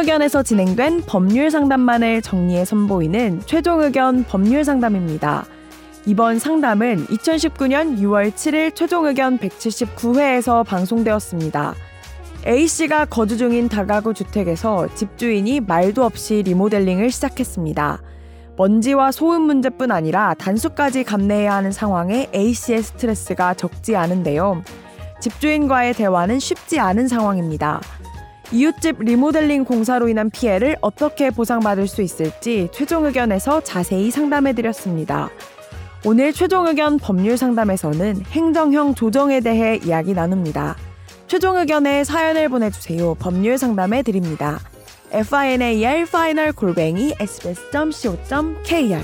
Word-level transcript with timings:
의견에서 0.00 0.42
진행된 0.42 1.02
법률 1.06 1.50
상담만을 1.50 2.22
정리해 2.22 2.64
선보이는 2.64 3.42
최종 3.44 3.82
의견 3.82 4.24
법률 4.24 4.64
상담입니다. 4.64 5.44
이번 6.06 6.38
상담은 6.38 7.06
2019년 7.06 7.98
6월 7.98 8.32
7일 8.32 8.74
최종 8.74 9.04
의견 9.04 9.38
179회에서 9.38 10.64
방송되었습니다. 10.64 11.74
A씨가 12.46 13.04
거주 13.04 13.36
중인 13.36 13.68
다가구 13.68 14.14
주택에서 14.14 14.88
집주인이 14.94 15.60
말도 15.60 16.02
없이 16.02 16.42
리모델링을 16.46 17.10
시작했습니다. 17.10 18.00
먼지와 18.56 19.12
소음 19.12 19.42
문제뿐 19.42 19.90
아니라 19.90 20.32
단수까지 20.34 21.04
감내해야 21.04 21.54
하는 21.54 21.72
상황에 21.72 22.30
A씨의 22.34 22.82
스트레스가 22.82 23.52
적지 23.52 23.96
않은데요. 23.96 24.62
집주인과의 25.20 25.92
대화는 25.92 26.38
쉽지 26.38 26.80
않은 26.80 27.06
상황입니다. 27.06 27.82
이웃집 28.52 28.96
리모델링 29.00 29.64
공사로 29.64 30.08
인한 30.08 30.28
피해를 30.30 30.76
어떻게 30.80 31.30
보상받을 31.30 31.86
수 31.86 32.02
있을지 32.02 32.68
최종 32.72 33.04
의견에서 33.06 33.60
자세히 33.60 34.10
상담해 34.10 34.54
드렸습니다. 34.54 35.30
오늘 36.04 36.32
최종 36.32 36.66
의견 36.66 36.98
법률 36.98 37.36
상담에서는 37.36 38.22
행정형 38.30 38.94
조정에 38.94 39.40
대해 39.40 39.78
이야기 39.84 40.14
나눕니다. 40.14 40.76
최종 41.26 41.58
의견에 41.58 42.02
사연을 42.02 42.48
보내주세요. 42.48 43.14
법률 43.16 43.56
상담해 43.58 44.02
드립니다. 44.02 44.58
final 45.12 46.02
final 46.02 46.52
골뱅이 46.52 47.14
sbs.co.kr 47.20 49.00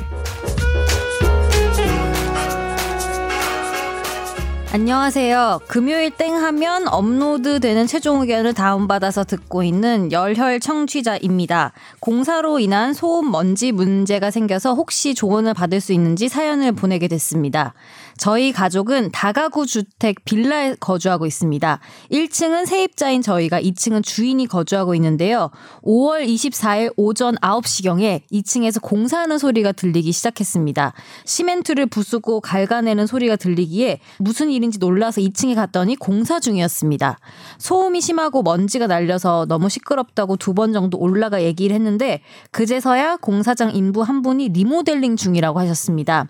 안녕하세요. 4.76 5.60
금요일 5.68 6.10
땡 6.10 6.36
하면 6.36 6.86
업로드 6.88 7.60
되는 7.60 7.86
최종 7.86 8.20
의견을 8.20 8.52
다운받아서 8.52 9.24
듣고 9.24 9.62
있는 9.62 10.12
열혈 10.12 10.60
청취자입니다. 10.60 11.72
공사로 11.98 12.58
인한 12.58 12.92
소음 12.92 13.30
먼지 13.30 13.72
문제가 13.72 14.30
생겨서 14.30 14.74
혹시 14.74 15.14
조언을 15.14 15.54
받을 15.54 15.80
수 15.80 15.94
있는지 15.94 16.28
사연을 16.28 16.72
보내게 16.72 17.08
됐습니다. 17.08 17.72
저희 18.18 18.52
가족은 18.52 19.10
다가구 19.12 19.66
주택 19.66 20.24
빌라에 20.24 20.74
거주하고 20.80 21.26
있습니다. 21.26 21.78
1층은 22.10 22.66
세입자인 22.66 23.22
저희가 23.22 23.60
2층은 23.60 24.02
주인이 24.02 24.44
거주하고 24.46 24.94
있는데요. 24.96 25.50
5월 25.84 26.26
24일 26.26 26.92
오전 26.96 27.36
9시경에 27.36 28.22
2층에서 28.32 28.82
공사하는 28.82 29.38
소리가 29.38 29.70
들리기 29.72 30.10
시작했습니다. 30.10 30.92
시멘트를 31.24 31.86
부수고 31.86 32.40
갉아내는 32.40 33.06
소리가 33.06 33.36
들리기에 33.36 34.00
무슨 34.18 34.50
일인지 34.50 34.78
놀라서 34.78 35.20
2층에 35.20 35.54
갔더니 35.54 35.94
공사 35.94 36.40
중이었습니다. 36.40 37.18
소음이 37.58 38.00
심하고 38.00 38.42
먼지가 38.42 38.88
날려서 38.88 39.46
너무 39.48 39.68
시끄럽다고 39.68 40.36
두 40.36 40.56
번 40.56 40.72
정도 40.72 40.96
올라가 40.96 41.42
얘기를 41.42 41.74
했는데 41.76 42.22
그제서야 42.50 43.16
공사장 43.16 43.76
인부 43.76 44.00
한 44.00 44.22
분이 44.22 44.48
리모델링 44.48 45.16
중이라고 45.16 45.60
하셨습니다. 45.60 46.28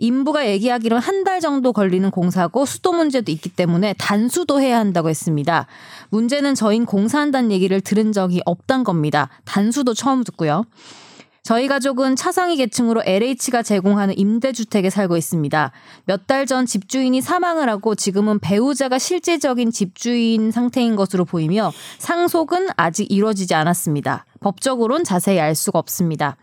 인부가 0.00 0.48
얘기하기로 0.48 0.98
한 0.98 1.20
달 1.20 1.40
정도 1.40 1.72
걸리는 1.74 2.10
공사고 2.10 2.64
수도 2.64 2.92
문제도 2.92 3.30
있기 3.30 3.50
때문에 3.50 3.94
단수도 3.98 4.58
해야 4.60 4.78
한다고 4.78 5.10
했습니다. 5.10 5.66
문제는 6.08 6.54
저희 6.54 6.80
공사한다는 6.80 7.52
얘기를 7.52 7.80
들은 7.82 8.12
적이 8.12 8.40
없단 8.46 8.84
겁니다. 8.84 9.28
단수도 9.44 9.92
처음 9.92 10.24
듣고요. 10.24 10.64
저희 11.42 11.68
가족은 11.68 12.16
차상위 12.16 12.56
계층으로 12.56 13.02
LH가 13.04 13.62
제공하는 13.62 14.16
임대주택에 14.18 14.88
살고 14.88 15.16
있습니다. 15.18 15.72
몇 16.06 16.26
달 16.26 16.46
전 16.46 16.64
집주인이 16.64 17.20
사망을 17.20 17.68
하고 17.68 17.94
지금은 17.94 18.38
배우자가 18.38 18.98
실제적인 18.98 19.70
집주인 19.70 20.50
상태인 20.50 20.96
것으로 20.96 21.24
보이며 21.26 21.70
상속은 21.98 22.68
아직 22.76 23.10
이루어지지 23.12 23.54
않았습니다. 23.54 24.24
법적으론 24.40 25.04
자세히 25.04 25.38
알 25.38 25.54
수가 25.54 25.78
없습니다. 25.78 26.36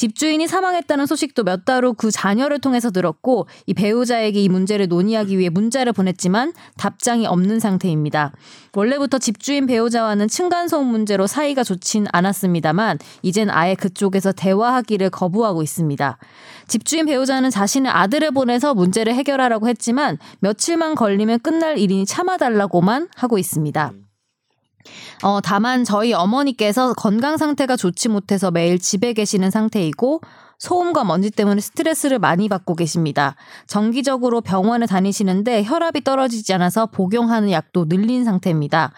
집주인이 0.00 0.46
사망했다는 0.46 1.04
소식도 1.04 1.44
몇 1.44 1.66
달 1.66 1.84
후 1.84 1.92
그 1.92 2.10
자녀를 2.10 2.58
통해서 2.58 2.90
들었고 2.90 3.46
이 3.66 3.74
배우자에게 3.74 4.40
이 4.40 4.48
문제를 4.48 4.88
논의하기 4.88 5.36
위해 5.36 5.50
문자를 5.50 5.92
보냈지만 5.92 6.54
답장이 6.78 7.26
없는 7.26 7.60
상태입니다. 7.60 8.32
원래부터 8.74 9.18
집주인 9.18 9.66
배우자와는 9.66 10.28
층간소음 10.28 10.86
문제로 10.86 11.26
사이가 11.26 11.64
좋진 11.64 12.06
않았습니다만 12.12 12.98
이젠 13.20 13.50
아예 13.50 13.74
그쪽에서 13.74 14.32
대화하기를 14.32 15.10
거부하고 15.10 15.62
있습니다. 15.62 16.16
집주인 16.66 17.04
배우자는 17.04 17.50
자신의 17.50 17.92
아들을 17.92 18.30
보내서 18.30 18.72
문제를 18.72 19.14
해결하라고 19.14 19.68
했지만 19.68 20.16
며칠만 20.38 20.94
걸리면 20.94 21.40
끝날 21.40 21.76
일이니 21.76 22.06
참아달라고만 22.06 23.08
하고 23.16 23.36
있습니다. 23.36 23.92
어, 25.22 25.40
다만 25.40 25.84
저희 25.84 26.12
어머니께서 26.12 26.94
건강 26.94 27.36
상태가 27.36 27.76
좋지 27.76 28.08
못해서 28.08 28.50
매일 28.50 28.78
집에 28.78 29.12
계시는 29.12 29.50
상태이고 29.50 30.20
소음과 30.60 31.04
먼지 31.04 31.30
때문에 31.30 31.60
스트레스를 31.60 32.18
많이 32.18 32.48
받고 32.48 32.76
계십니다. 32.76 33.34
정기적으로 33.66 34.42
병원에 34.42 34.84
다니시는데 34.86 35.64
혈압이 35.64 36.04
떨어지지 36.04 36.52
않아서 36.52 36.86
복용하는 36.86 37.50
약도 37.50 37.86
늘린 37.88 38.24
상태입니다. 38.24 38.92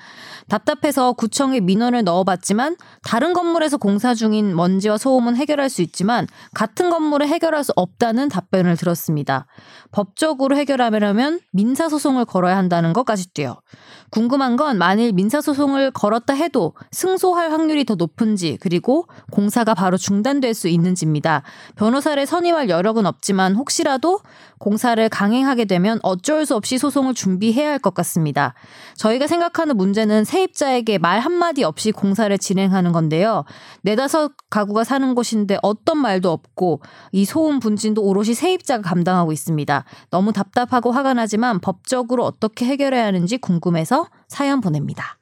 답답해서 0.52 1.14
구청에 1.14 1.60
민원을 1.60 2.04
넣어봤지만 2.04 2.76
다른 3.02 3.32
건물에서 3.32 3.78
공사 3.78 4.12
중인 4.12 4.54
먼지와 4.54 4.98
소음은 4.98 5.34
해결할 5.34 5.70
수 5.70 5.80
있지만 5.80 6.26
같은 6.52 6.90
건물에 6.90 7.26
해결할 7.26 7.64
수 7.64 7.72
없다는 7.74 8.28
답변을 8.28 8.76
들었습니다. 8.76 9.46
법적으로 9.92 10.54
해결하려면 10.58 11.40
민사소송을 11.52 12.26
걸어야 12.26 12.58
한다는 12.58 12.92
것까지도요. 12.92 13.62
궁금한 14.10 14.56
건 14.56 14.76
만일 14.76 15.14
민사소송을 15.14 15.90
걸었다 15.92 16.34
해도 16.34 16.74
승소할 16.90 17.50
확률이 17.50 17.86
더 17.86 17.94
높은지 17.94 18.58
그리고 18.60 19.06
공사가 19.30 19.72
바로 19.72 19.96
중단될 19.96 20.52
수 20.52 20.68
있는지입니다. 20.68 21.44
변호사를 21.76 22.26
선임할 22.26 22.68
여력은 22.68 23.06
없지만 23.06 23.54
혹시라도 23.54 24.20
공사를 24.62 25.08
강행하게 25.08 25.64
되면 25.64 25.98
어쩔 26.04 26.46
수 26.46 26.54
없이 26.54 26.78
소송을 26.78 27.14
준비해야 27.14 27.68
할 27.70 27.82
것 27.82 27.94
같습니다. 27.94 28.54
저희가 28.94 29.26
생각하는 29.26 29.76
문제는 29.76 30.22
세입자에게 30.22 30.98
말 30.98 31.18
한마디 31.18 31.64
없이 31.64 31.90
공사를 31.90 32.36
진행하는 32.38 32.92
건데요. 32.92 33.44
네다섯 33.82 34.30
가구가 34.50 34.84
사는 34.84 35.16
곳인데 35.16 35.58
어떤 35.62 35.98
말도 35.98 36.30
없고 36.30 36.80
이 37.10 37.24
소음 37.24 37.58
분진도 37.58 38.04
오롯이 38.04 38.34
세입자가 38.34 38.82
감당하고 38.88 39.32
있습니다. 39.32 39.84
너무 40.10 40.32
답답하고 40.32 40.92
화가 40.92 41.14
나지만 41.14 41.58
법적으로 41.58 42.24
어떻게 42.24 42.64
해결해야 42.66 43.04
하는지 43.04 43.38
궁금해서 43.38 44.06
사연 44.28 44.60
보냅니다. 44.60 45.18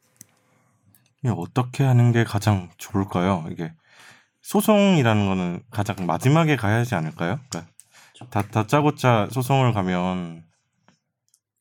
어떻게 1.34 1.84
하는 1.84 2.12
게 2.12 2.25
가장 2.25 2.69
좋을까요? 2.77 3.47
이게 3.50 3.73
소송이라는 4.43 5.27
거는 5.27 5.62
가장 5.71 5.97
마지막에 6.05 6.56
가야 6.56 6.81
하지 6.81 6.95
않을까요? 6.95 7.39
그러니까 7.49 7.73
다, 8.28 8.42
다짜고짜 8.42 9.28
소송을 9.31 9.72
가면 9.72 10.44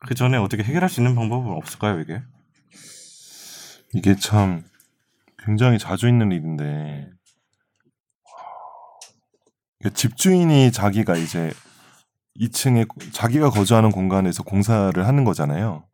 그 0.07 0.15
전에 0.15 0.37
어떻게 0.37 0.63
해결할 0.63 0.89
수 0.89 0.99
있는 0.99 1.15
방법은 1.15 1.51
없을까요, 1.53 1.99
이게? 1.99 2.21
이게 3.93 4.15
참 4.15 4.63
굉장히 5.45 5.79
자주 5.79 6.07
있는 6.07 6.31
일인데 6.31 7.09
집주인이 9.93 10.71
자기가 10.71 11.15
이제 11.15 11.51
2층에 12.39 12.87
자기가 13.13 13.49
거주하는 13.49 13.91
공간에서 13.91 14.43
공사를 14.43 15.07
하는 15.07 15.23
거잖아요. 15.23 15.85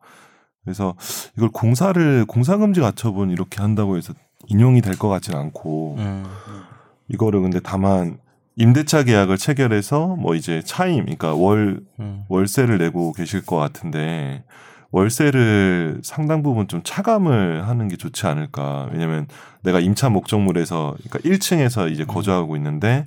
그래서 0.63 0.95
이걸 1.37 1.49
공사를 1.49 2.25
공사금지 2.25 2.81
가처분 2.81 3.29
이렇게 3.29 3.61
한다고 3.61 3.97
해서 3.97 4.13
인용이 4.47 4.81
될 4.81 4.97
것 4.97 5.07
같지는 5.09 5.39
않고 5.39 5.95
음. 5.99 6.25
이거를 7.07 7.41
근데 7.41 7.59
다만 7.59 8.19
임대차 8.57 9.03
계약을 9.03 9.37
체결해서 9.37 10.15
뭐 10.15 10.35
이제 10.35 10.61
차임, 10.63 11.01
그러니까 11.03 11.33
월 11.33 11.81
음. 11.99 12.23
월세를 12.29 12.77
내고 12.77 13.11
계실 13.11 13.45
것 13.45 13.57
같은데 13.57 14.43
월세를 14.91 15.99
상당 16.03 16.41
부분 16.41 16.67
좀 16.67 16.81
차감을 16.83 17.67
하는 17.67 17.87
게 17.89 17.97
좋지 17.97 18.27
않을까. 18.27 18.89
왜냐면 18.93 19.27
내가 19.61 19.79
임차 19.79 20.09
목적물에서 20.09 20.95
그러니까 20.97 21.19
1층에서 21.19 21.91
이제 21.91 22.03
음. 22.03 22.07
거주하고 22.07 22.55
있는데 22.55 23.05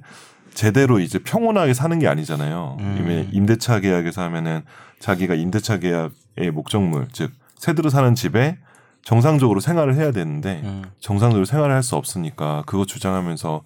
제대로 0.52 0.99
이제 0.99 1.19
평온하게 1.19 1.73
사는 1.73 1.99
게 1.99 2.08
아니잖아요. 2.08 2.76
음. 2.81 3.28
임대차 3.32 3.81
계약에서 3.81 4.23
하면은 4.23 4.62
자기가 4.99 5.34
임대차 5.34 5.78
계약의 5.78 6.50
목적물, 6.52 7.06
즉 7.12 7.32
새들어 7.56 7.88
사는 7.88 8.14
집에 8.14 8.58
정상적으로 9.03 9.61
생활을 9.61 9.95
해야 9.95 10.12
되는데 10.12 10.61
음. 10.65 10.85
정상적으로 11.00 11.45
생활을 11.45 11.75
할 11.75 11.83
수 11.83 11.97
없으니까 11.97 12.62
그거 12.67 12.85
주장하면서 12.85 13.62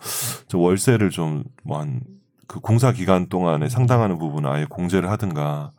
저 0.49 0.59
월세를 0.59 1.11
좀 1.11 1.45
뭐 1.65 1.79
한 1.79 2.01
그 2.49 2.61
공사 2.61 2.93
기간 2.93 3.31
동안에 3.31 3.71
상당하는 3.71 4.19
부분을 4.19 4.51
아예 4.51 4.67
공제를 4.67 5.09
하든가. 5.13 5.73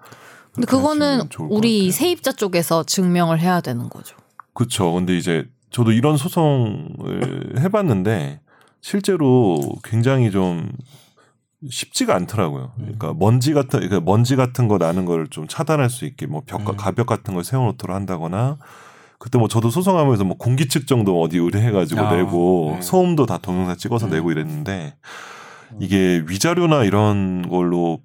근데 0.53 0.65
그거는 0.65 1.29
우리 1.49 1.91
세입자 1.91 2.31
쪽에서 2.31 2.83
증명을 2.83 3.39
해야 3.39 3.61
되는 3.61 3.89
거죠. 3.89 4.17
그렇죠. 4.53 4.91
근데 4.91 5.15
이제 5.15 5.47
저도 5.69 5.91
이런 5.91 6.17
소송을 6.17 7.57
해봤는데 7.61 8.39
실제로 8.81 9.61
굉장히 9.83 10.31
좀 10.31 10.71
쉽지가 11.69 12.15
않더라고요. 12.15 12.71
그러니까 12.75 13.13
먼지 13.13 13.53
같은 13.53 13.79
그러니까 13.79 13.99
먼지 14.01 14.35
같은 14.35 14.67
거 14.67 14.79
나는 14.79 15.05
걸좀 15.05 15.47
차단할 15.47 15.91
수 15.91 16.05
있게 16.05 16.25
뭐 16.25 16.41
벽, 16.43 16.67
음. 16.67 16.75
가벽 16.75 17.05
같은 17.05 17.35
걸 17.35 17.43
세워놓도록 17.43 17.95
한다거나 17.95 18.57
그때 19.23 19.37
뭐 19.37 19.47
저도 19.47 19.69
소송하면서 19.69 20.25
뭐 20.25 20.35
공기 20.35 20.67
측정도 20.67 21.21
어디 21.21 21.37
의뢰해가지고 21.37 22.01
아, 22.01 22.13
내고 22.13 22.73
네. 22.75 22.81
소음도 22.81 23.25
다 23.25 23.37
동영상 23.37 23.77
찍어서 23.77 24.07
음. 24.07 24.11
내고 24.11 24.33
이랬는데 24.33 24.95
이게 25.79 26.21
위자료나 26.27 26.83
이런 26.83 27.47
걸로 27.47 28.01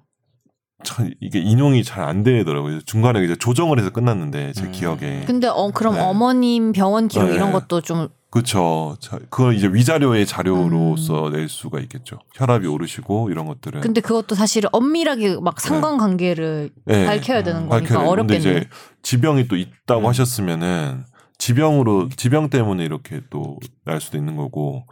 참 0.85 1.11
이게 1.19 1.39
인용이 1.39 1.83
잘 1.83 2.05
안 2.05 2.23
되더라고요. 2.23 2.79
중간에 2.83 3.21
이제 3.25 3.35
조정을 3.35 3.79
해서 3.79 3.89
끝났는데 3.89 4.53
제 4.53 4.63
음. 4.63 4.71
기억에. 4.71 5.23
근데 5.27 5.47
어 5.47 5.71
그럼 5.73 5.95
네. 5.95 5.99
어머님 5.99 6.71
병원 6.71 7.09
기록 7.09 7.27
네. 7.27 7.35
이런 7.35 7.51
것도 7.51 7.81
좀 7.81 8.07
그렇죠. 8.31 8.95
그걸 9.29 9.55
이제 9.55 9.67
위자료의 9.67 10.23
음. 10.23 10.25
자료로서 10.25 11.29
낼 11.31 11.49
수가 11.49 11.79
있겠죠. 11.79 12.19
혈압이 12.35 12.67
오르시고 12.67 13.29
이런 13.31 13.45
것들은. 13.47 13.81
근데 13.81 14.01
그것도 14.01 14.35
사실 14.35 14.63
엄밀하게 14.71 15.37
막 15.41 15.59
상관관계를 15.59 16.69
네. 16.85 17.05
밝혀야 17.05 17.41
되는 17.43 17.67
거니까 17.67 17.75
밝혀야 17.79 17.97
되는데 17.97 18.09
어렵겠네. 18.11 18.39
이제 18.39 18.69
지병이 19.01 19.47
또 19.47 19.55
있다고 19.57 20.01
음. 20.01 20.05
하셨으면은 20.07 21.05
지병으로 21.39 22.09
지병 22.15 22.49
때문에 22.49 22.83
이렇게 22.83 23.21
또 23.29 23.57
날 23.85 23.99
수도 23.99 24.17
있는 24.19 24.35
거고 24.35 24.85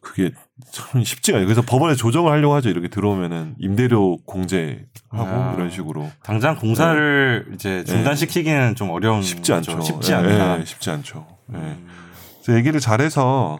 그게 0.00 0.32
참 0.70 1.04
쉽지가 1.04 1.36
않아요. 1.36 1.46
그래서 1.46 1.60
법원에 1.60 1.94
조정을 1.94 2.32
하려고 2.32 2.54
하죠. 2.54 2.70
이렇게 2.70 2.88
들어오면은 2.88 3.56
임대료 3.58 4.16
공제하고 4.24 4.86
아. 5.10 5.52
이런 5.54 5.70
식으로 5.70 6.08
당장 6.22 6.56
공사를 6.56 7.50
이제 7.54 7.84
중단시키기는 7.84 8.74
좀 8.74 8.88
어려운 8.88 9.20
네. 9.20 9.26
쉽지. 9.26 9.52
않죠. 9.52 9.78
쉽지 9.82 10.12
예, 10.12 10.16
않다. 10.16 10.60
예, 10.60 10.64
쉽지 10.64 10.88
않죠. 10.90 11.26
예. 11.52 11.56
음. 11.58 11.86
얘기를 12.56 12.80
잘해서 12.80 13.58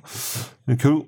결 0.78 1.02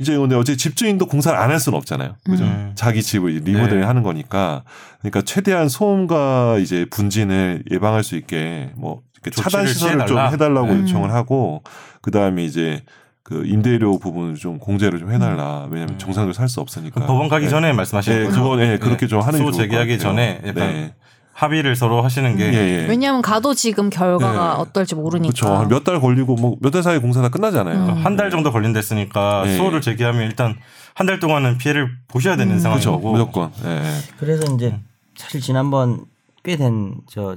이제 0.00 0.16
근데 0.16 0.34
어제 0.34 0.56
집주인도 0.56 1.06
공사를 1.06 1.38
안 1.38 1.50
할 1.50 1.60
수는 1.60 1.76
없잖아요. 1.78 2.16
그죠? 2.24 2.42
음. 2.44 2.72
자기 2.74 3.00
집을 3.02 3.30
이제 3.30 3.40
리모델링 3.44 3.80
네. 3.80 3.86
하는 3.86 4.02
거니까 4.02 4.64
그러니까 5.00 5.22
최대한 5.22 5.68
소음과 5.68 6.58
이제 6.58 6.84
분진을 6.90 7.64
예방할 7.70 8.02
수 8.02 8.16
있게 8.16 8.72
뭐 8.76 9.02
이렇게 9.22 9.30
차단 9.30 9.66
시설을 9.66 9.98
좀 9.98 10.06
취해달라? 10.08 10.30
해달라고 10.30 10.68
음. 10.72 10.82
요청을 10.82 11.12
하고 11.12 11.62
그 12.02 12.10
다음에 12.10 12.44
이제 12.44 12.82
그 13.22 13.44
임대료 13.46 13.98
부분을 13.98 14.34
좀 14.34 14.58
공제를 14.58 14.98
좀 14.98 15.12
해달라. 15.12 15.66
왜냐하면 15.70 15.90
음. 15.94 15.98
정상적으로 15.98 16.32
살 16.34 16.48
수 16.48 16.60
없으니까. 16.60 17.06
법원 17.06 17.28
가기 17.28 17.44
네. 17.46 17.50
전에 17.50 17.72
말씀하시는 17.72 18.18
네, 18.18 18.24
거죠? 18.26 18.42
그건 18.42 18.60
예, 18.60 18.78
그렇게 18.78 19.06
좀 19.06 19.20
하는 19.20 19.32
게소 19.38 19.42
좋을 19.44 19.52
것 19.52 19.58
제기하기 19.58 19.96
같아요. 19.98 20.10
전에 20.10 20.40
약간 20.46 20.54
네. 20.54 20.94
합의를 21.34 21.74
서로 21.76 22.00
하시는 22.02 22.36
게 22.36 22.44
예, 22.52 22.56
예. 22.82 22.86
왜냐하면 22.88 23.20
가도 23.20 23.54
지금 23.54 23.90
결과가 23.90 24.54
네. 24.54 24.60
어떨지 24.60 24.94
모르니까. 24.94 25.32
그렇죠. 25.34 25.68
몇 25.68 25.84
달 25.84 26.00
걸리고 26.00 26.36
뭐 26.36 26.56
몇 26.62 26.70
달 26.70 26.82
사이에 26.82 26.98
공사 26.98 27.20
다 27.22 27.28
끝나잖아요. 27.28 27.76
음. 27.76 28.04
한달 28.04 28.30
정도 28.30 28.50
걸린댔으니까 28.52 29.42
네. 29.44 29.56
수호를 29.56 29.80
제기하면 29.80 30.22
일단 30.22 30.56
한 30.94 31.06
달 31.06 31.18
동안은 31.18 31.58
피해를 31.58 31.90
보셔야 32.08 32.36
되는 32.36 32.54
음. 32.54 32.58
상황인 32.60 32.82
그렇죠. 32.84 32.98
무조건. 33.00 33.50
예, 33.64 33.68
예. 33.68 33.82
그래서 34.18 34.54
이제 34.54 34.68
음. 34.68 34.84
사실 35.16 35.40
지난번 35.40 36.04
꽤 36.44 36.56
된 36.56 37.00
저 37.08 37.36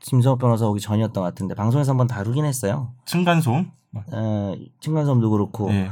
김성욱 0.00 0.38
변호사 0.38 0.66
오기 0.66 0.80
전이었던 0.80 1.14
것 1.14 1.22
같은데 1.22 1.54
방송에서 1.54 1.90
한번 1.92 2.06
다루긴 2.06 2.44
했어요. 2.44 2.92
층간소음? 3.06 3.66
어, 4.12 4.54
층간소음도 4.80 5.30
그렇고 5.30 5.70
예. 5.72 5.90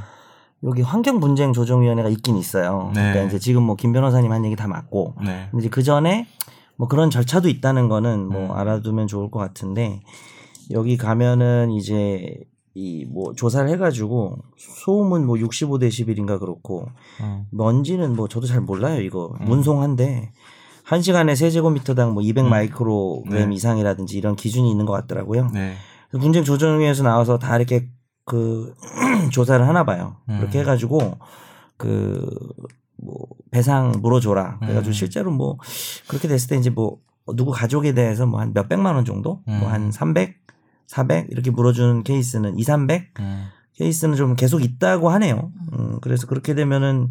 여기 0.64 0.82
환경 0.82 1.20
분쟁 1.20 1.53
조정위원회가 1.53 2.08
있긴 2.11 2.37
있어요. 2.37 2.91
네. 2.94 3.00
그러니까 3.12 3.23
이제 3.29 3.38
지금 3.38 3.62
뭐 3.62 3.76
김 3.76 3.93
변호사님 3.93 4.31
한 4.31 4.44
얘기 4.44 4.55
다 4.56 4.69
맞고 4.69 5.14
네. 5.25 5.49
근데 5.50 5.62
이제 5.64 5.69
그 5.70 5.82
전에 5.82 6.26
뭐 6.76 6.88
그런 6.88 7.11
절차도 7.11 7.49
있다는 7.49 7.88
거는 7.88 8.28
뭐 8.28 8.46
음. 8.46 8.50
알아두면 8.52 9.06
좋을 9.06 9.31
것 9.31 9.38
같은데 9.38 10.02
여기 10.70 10.96
가면은 10.96 11.70
이제 11.70 12.37
이 12.75 13.06
뭐 13.11 13.32
조사를 13.32 13.70
해가지고 13.70 14.37
소음은 14.58 15.26
뭐 15.26 15.37
65데시벨인가 15.37 16.38
그렇고 16.38 16.87
음. 17.23 17.46
먼지는 17.50 18.14
뭐 18.14 18.28
저도 18.28 18.46
잘 18.46 18.61
몰라요 18.61 19.00
이거 19.00 19.34
음. 19.40 19.46
문송한데 19.46 20.32
한 20.84 21.00
시간에 21.02 21.34
세제곱미터당 21.34 22.12
뭐 22.12 22.23
200 22.23 22.44
음. 22.44 22.50
마이크로그램 22.50 23.49
네. 23.49 23.55
이상이라든지 23.56 24.19
이런 24.19 24.37
기준이 24.37 24.70
있는 24.70 24.84
것 24.84 24.93
같더라고요. 24.93 25.50
네. 25.52 25.75
분쟁 26.12 26.44
조정위에서 26.44 27.02
나와서 27.02 27.38
다 27.38 27.56
이렇게 27.56 27.88
그 28.25 28.75
조사를 29.32 29.67
하나 29.67 29.84
봐요. 29.84 30.19
음. 30.29 30.38
그렇게 30.38 30.61
해가지고 30.61 31.19
그 31.76 32.29
뭐 32.96 33.26
배상 33.50 33.93
물어줘라. 34.00 34.58
그래가지고 34.60 34.90
음. 34.90 34.93
실제로 34.93 35.31
뭐 35.31 35.58
그렇게 36.08 36.28
됐을 36.28 36.48
때 36.48 36.56
이제 36.56 36.70
뭐 36.70 36.98
누구 37.34 37.50
가족에 37.50 37.93
대해서 37.93 38.26
뭐 38.26 38.40
한 38.40 38.52
몇백만 38.52 38.94
원 38.94 39.04
정도, 39.04 39.43
음. 39.48 39.58
뭐한 39.60 39.90
300, 39.93 40.37
400 40.87 41.28
이렇게 41.31 41.50
물어주는 41.50 42.04
케이스는 42.04 42.58
2, 42.58 42.62
300 42.62 43.14
음. 43.20 43.46
케이스는 43.75 44.16
좀 44.16 44.37
계속 44.37 44.62
있다고 44.64 45.10
하네요. 45.10 45.52
음, 45.72 45.98
그래서 46.00 46.26
그렇게 46.26 46.54
되면은 46.54 47.10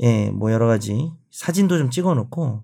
예, 0.00 0.30
뭐 0.30 0.52
여러 0.52 0.66
가지 0.68 1.10
사진도 1.30 1.76
좀 1.76 1.90
찍어 1.90 2.14
놓고 2.14 2.62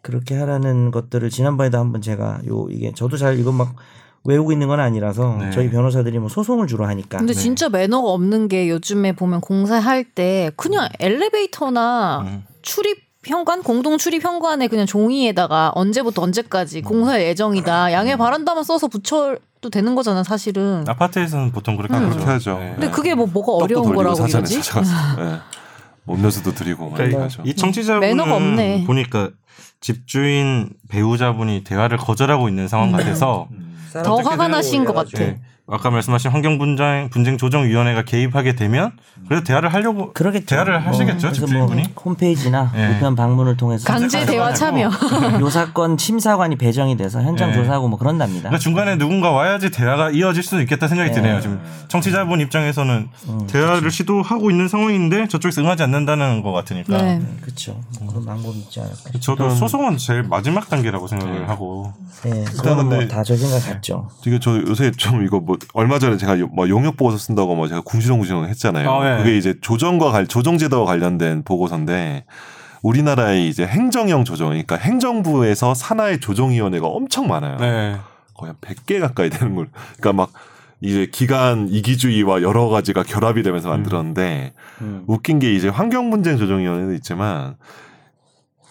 그렇게 0.00 0.34
하라는 0.36 0.90
것들을 0.90 1.28
지난번에도 1.28 1.78
한번 1.78 2.00
제가 2.00 2.40
요 2.46 2.66
이게 2.70 2.92
저도 2.94 3.18
잘 3.18 3.38
이거 3.38 3.52
막 3.52 3.76
외우고 4.24 4.52
있는 4.52 4.68
건 4.68 4.80
아니라서 4.80 5.36
네. 5.40 5.50
저희 5.50 5.68
변호사들이 5.70 6.18
뭐 6.18 6.28
소송을 6.28 6.66
주로 6.66 6.86
하니까 6.86 7.18
근데 7.18 7.32
네. 7.32 7.40
진짜 7.40 7.68
매너가 7.68 8.08
없는 8.10 8.48
게 8.48 8.68
요즘에 8.68 9.12
보면 9.12 9.40
공사할 9.40 10.04
때 10.04 10.50
그냥 10.56 10.88
엘리베이터나 11.00 12.20
음. 12.24 12.44
출입 12.62 12.98
현관 13.24 13.62
공동 13.62 13.98
출입 13.98 14.24
현관에 14.24 14.66
그냥 14.68 14.86
종이에다가 14.86 15.72
언제부터 15.74 16.22
언제까지 16.22 16.82
공사 16.82 17.20
예정이다 17.20 17.92
양해 17.92 18.16
바란다만 18.16 18.64
써서 18.64 18.88
붙여도 18.88 19.70
되는 19.70 19.94
거잖아 19.94 20.24
사실은. 20.24 20.84
아파트에서는 20.88 21.52
보통 21.52 21.76
그렇게 21.76 21.94
음. 21.94 22.06
하죠. 22.06 22.10
그렇게 22.10 22.30
하죠. 22.30 22.58
네. 22.58 22.72
근데 22.74 22.90
그게 22.90 23.14
뭐 23.14 23.26
뭐가 23.26 23.52
어려운 23.52 23.94
거라고 23.94 24.26
예. 24.26 25.40
뭐 26.04 26.16
음료수도 26.16 26.52
드리고 26.52 26.90
그러니까. 26.90 27.28
이 27.44 27.54
청취자분은 27.54 28.00
매너가 28.00 28.34
없네. 28.34 28.84
보니까 28.86 29.30
집주인 29.80 30.70
배우자분이 30.88 31.62
대화를 31.64 31.98
거절하고 31.98 32.48
있는 32.48 32.66
상황 32.66 32.88
음. 32.88 32.92
같아서 32.92 33.48
더 34.04 34.16
화가 34.16 34.48
나신 34.48 34.84
것 34.84 34.92
같아. 34.94 35.22
예. 35.22 35.38
아까 35.68 35.90
말씀하신 35.90 36.32
환경 36.32 36.58
분쟁 36.58 37.08
분쟁 37.12 37.38
조정 37.38 37.64
위원회가 37.64 38.02
개입하게 38.02 38.56
되면 38.56 38.90
그래도 39.28 39.44
대화를 39.44 39.72
하려고 39.72 40.12
그러겠죠. 40.12 40.46
대화를 40.46 40.84
하시겠죠, 40.84 41.28
그래서 41.28 41.32
집주인분이? 41.46 41.82
뭐 41.82 41.92
홈페이지나 42.04 42.72
예. 42.74 42.96
우편 42.96 43.14
방문을 43.14 43.56
통해서 43.56 43.86
강제 43.86 44.26
대화 44.26 44.52
참여. 44.52 44.90
요 45.40 45.50
사건 45.50 45.96
심사관이 45.96 46.56
배정이 46.56 46.96
돼서 46.96 47.22
현장 47.22 47.50
예. 47.50 47.54
조사하고 47.54 47.86
뭐 47.86 47.96
그런답니다. 47.96 48.48
그러니까 48.48 48.58
중간에 48.58 48.96
누군가 48.98 49.30
와야지 49.30 49.70
대화가 49.70 50.10
이어질 50.10 50.42
수도 50.42 50.60
있겠다 50.60 50.88
생각이 50.88 51.10
예. 51.10 51.14
드네요. 51.14 51.40
지금 51.40 51.60
청취자분 51.86 52.40
입장에서는 52.40 53.08
음, 53.28 53.46
대화를 53.46 53.90
시도하고 53.92 54.50
있는 54.50 54.66
상황인데 54.66 55.28
저쪽에서 55.28 55.62
응하지 55.62 55.84
않는다는 55.84 56.42
것 56.42 56.50
같으니까 56.50 57.00
네. 57.00 57.22
그렇죠. 57.40 57.80
그런 58.08 58.26
방법이 58.26 58.58
있지 58.58 58.80
않을까. 58.80 58.96
저도 59.20 59.44
일단- 59.44 59.56
소송은 59.56 59.96
제일 59.96 60.24
마지막 60.24 60.68
단계라고 60.68 61.06
생각을 61.06 61.40
네. 61.40 61.46
하고 61.46 61.92
예, 62.26 62.30
그거는 62.44 62.88
근데- 62.88 62.96
뭐다저 63.06 63.36
생각 63.36 63.64
같죠. 63.72 64.10
이게 64.26 64.40
저 64.40 64.56
요새 64.66 64.90
좀 64.90 65.24
이거 65.24 65.38
뭐 65.38 65.51
얼마 65.74 65.98
전에 65.98 66.16
제가 66.16 66.38
요- 66.40 66.48
뭐 66.52 66.68
용역 66.68 66.96
보고서 66.96 67.18
쓴다고 67.18 67.54
뭐 67.54 67.68
제가 67.68 67.80
궁시렁궁시렁 67.82 68.46
했잖아요. 68.48 68.90
아, 68.90 69.04
네. 69.16 69.22
그게 69.22 69.36
이제 69.36 69.54
조정과 69.60 70.10
관 70.10 70.26
조정 70.28 70.58
제도와 70.58 70.84
관련된 70.86 71.42
보고서인데 71.44 72.24
우리나라의 72.82 73.48
이제 73.48 73.64
행정형 73.66 74.24
조정, 74.24 74.48
그러니까 74.48 74.76
행정부에서 74.76 75.74
산하의 75.74 76.20
조정위원회가 76.20 76.86
엄청 76.86 77.28
많아요. 77.28 77.56
네. 77.58 77.96
거의 78.34 78.52
한 78.52 78.56
100개 78.60 79.00
가까이 79.00 79.30
되는 79.30 79.54
걸. 79.54 79.68
그러니까 79.98 80.12
막 80.12 80.32
이제 80.80 81.06
기간 81.12 81.68
이기주의와 81.70 82.42
여러 82.42 82.68
가지가 82.68 83.04
결합이 83.04 83.44
되면서 83.44 83.68
만들었는데 83.68 84.52
음. 84.80 85.04
웃긴 85.06 85.38
게 85.38 85.54
이제 85.54 85.68
환경분쟁 85.68 86.38
조정위원회도 86.38 86.94
있지만 86.94 87.54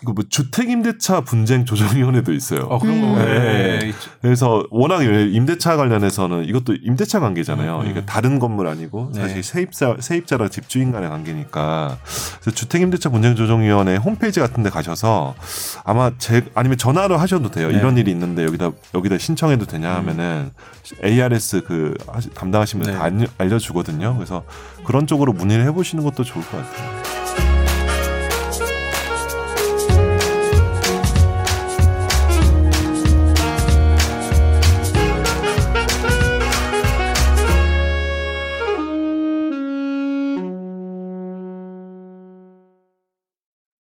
이거 0.04 0.14
뭐 0.14 0.24
주택 0.28 0.70
임대차 0.70 1.22
분쟁 1.22 1.64
조정위원회도 1.66 2.34
있어요. 2.34 2.62
어 2.62 2.80
그런 2.80 2.96
음. 2.96 3.02
거. 3.14 3.24
네. 3.24 3.80
네. 3.80 3.92
그래서 4.22 4.64
워낙 4.72 5.04
임대차 5.04 5.78
관련해서는 5.78 6.46
이것도 6.46 6.74
임대차 6.82 7.20
관계잖아요. 7.20 7.82
음, 7.82 7.86
음. 7.86 7.92
이게 7.92 8.04
다른 8.06 8.40
건물 8.40 8.68
아니고 8.68 9.12
네. 9.14 9.22
사실 9.22 9.44
세입자 9.44 9.98
세입자랑 10.00 10.50
집주인 10.50 10.92
간의 10.92 11.10
관계니까. 11.10 11.98
그래서 12.42 12.52
주택 12.56 12.82
임대차 12.82 13.10
분쟁 13.10 13.36
조정위원회 13.36 13.98
홈페이지 13.98 14.40
같은 14.40 14.64
데 14.64 14.70
가셔서 14.72 15.36
아마 15.84 16.12
제 16.18 16.44
아니면 16.56 16.78
전화로 16.80 17.18
하셔도 17.18 17.52
돼요. 17.52 17.68
네. 17.70 17.78
이런 17.78 17.98
일이 17.98 18.10
있는데 18.12 18.44
여기다 18.44 18.72
여기다 18.96 19.18
신청해도 19.20 19.66
되냐 19.66 19.94
하면은 19.98 20.50
ARS 21.04 21.62
그 21.68 21.94
하시- 22.08 22.34
담당하시면 22.34 22.88
네. 22.88 22.94
다 22.94 23.04
알려, 23.04 23.28
알려 23.38 23.60
주거든요. 23.60 24.16
그래서 24.16 24.44
그런 24.84 25.06
쪽으로 25.06 25.32
문의를 25.34 25.66
해 25.66 25.72
보시는 25.72 26.04
것도 26.04 26.24
좋을 26.24 26.44
것 26.46 26.58
같아요. 26.58 27.01